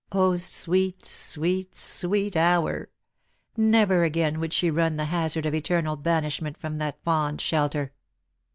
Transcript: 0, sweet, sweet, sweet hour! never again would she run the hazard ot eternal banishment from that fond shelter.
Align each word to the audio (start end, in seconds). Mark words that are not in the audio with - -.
0, 0.11 0.37
sweet, 0.37 1.05
sweet, 1.05 1.75
sweet 1.75 2.35
hour! 2.35 2.89
never 3.55 4.03
again 4.03 4.39
would 4.39 4.51
she 4.51 4.71
run 4.71 4.95
the 4.97 5.05
hazard 5.05 5.45
ot 5.45 5.53
eternal 5.53 5.95
banishment 5.95 6.57
from 6.57 6.77
that 6.77 6.97
fond 7.03 7.39
shelter. 7.39 7.93